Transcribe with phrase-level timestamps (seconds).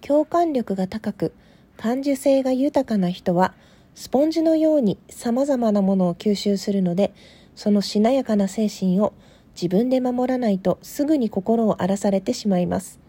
[0.00, 1.32] 共感力が高く
[1.76, 3.54] 感受性が豊かな人は
[3.94, 7.12] スポンジのように様々なものを吸収するので
[7.54, 9.12] そのしなやかな精神を
[9.54, 13.00] 自分で守らないとすぐに心を荒らされてしまいます。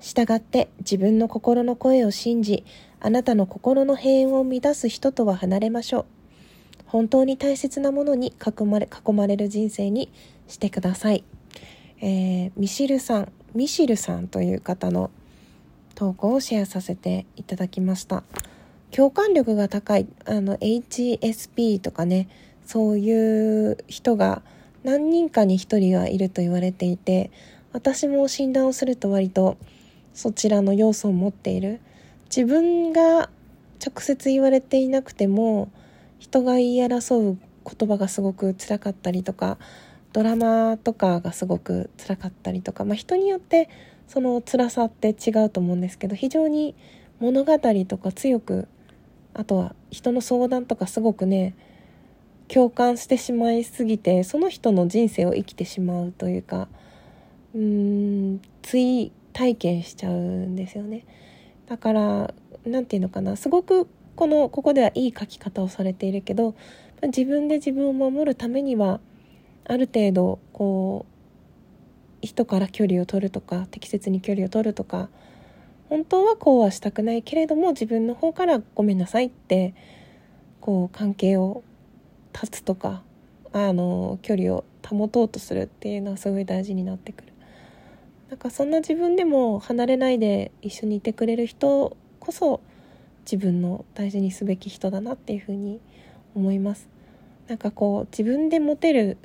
[0.00, 2.64] したがって自分の心の声を信じ
[2.98, 6.06] あなたの心の平穏を乱す人とは離れましょう。
[6.92, 10.12] 本当に大切なものに囲まれ囲まれる人生に
[10.46, 11.24] してください、
[12.02, 15.10] えー、ミシルさんミシルさんという方の
[15.94, 18.22] 投稿をシェアさせていただきました。
[18.90, 22.28] 共感力が高いあの HSP とかね
[22.66, 24.42] そういう人が
[24.84, 27.30] 何人かに1人はいると言われていて
[27.72, 29.56] 私も診断をすると割と
[30.12, 31.80] そちらの要素を持っている。
[32.34, 33.28] 自分が
[33.84, 35.70] 直接言われていなくても
[36.18, 39.58] 人が言い争う言葉がすごく辛かったりとか
[40.12, 43.68] ドラマとかがすごく辛かったりとか、まあ、人によって
[44.08, 46.74] その辛さって違うと思うんですけど非常に
[47.18, 48.68] 物語とか強く
[49.34, 51.54] あとは人の相談とかすごくね
[52.48, 56.68] 共感してしまいすぎてその人の人生を生きてしまうというか
[57.54, 57.60] うー
[58.34, 61.06] ん追体験しちゃうんですよね。
[61.66, 62.34] だから
[62.66, 66.54] 何て言うのかなすごくこのここではいい書き方をされているけど
[67.02, 69.00] 自分で自分を守るためには
[69.64, 75.08] ある程度こう人から距離を取るとか適切に距離を取るとか
[75.88, 79.74] 本当はこうはしたくないけれども自分の方からごめんなさいって
[80.60, 81.62] こう関係を
[82.32, 83.02] 断つとか
[83.52, 87.32] あの距離を保とうとするっていうのはすごい大事になってくる。
[88.30, 92.62] なんかそんな自分でも離れないで一緒にいてくれる人こそ
[93.26, 95.80] 自分の大事にすべき人だなっていうふうに
[96.34, 96.88] 思います。
[97.48, 99.18] なんかこう自分で持てる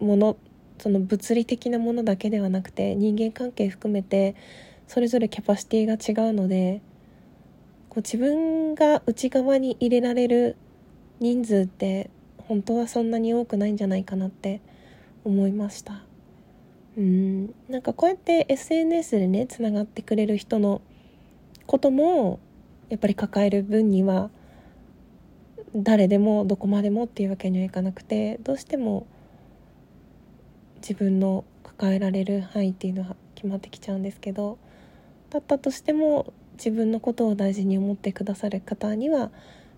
[0.00, 0.36] もの
[0.78, 4.34] その物理的なものだけではなくて人間関係含めて
[4.86, 6.80] それぞれキャパシティが違うので
[7.88, 10.56] こう自分が内側に入れられる
[11.18, 14.60] 人数って本当はそんなに多くないんじゃないかなって
[15.24, 16.04] 思いました。
[16.96, 17.54] うん。
[17.68, 20.80] なんかこうやって SNS でねつながってくれる人の
[21.66, 22.38] ことも
[22.88, 24.30] やっぱり抱える分には
[25.74, 29.06] 誰でもどこまでもっていうわけにはいかなくてどうしても
[30.80, 34.58] 自分の抱えられる範囲っていうのは決まってきちゃうんですけど
[35.30, 39.30] だったとしても自分のことを大事に思ってくださる方には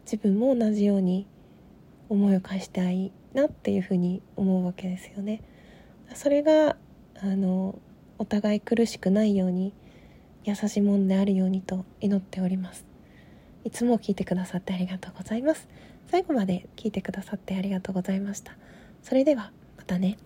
[0.05, 1.27] 自分も同じように
[2.09, 5.43] 思いを返したいなっていうふうに思うわけですよね。
[6.15, 6.77] それが
[7.21, 7.79] あの
[8.19, 9.75] お互い苦しくないように
[10.45, 12.87] 優しいものであるようにと祈っております。
[13.65, 15.69] いつも聞いてくださってありがとうございます。
[16.11, 18.57] 最後まで聞いてくださってありがとうございました。
[19.03, 20.17] それではまたね。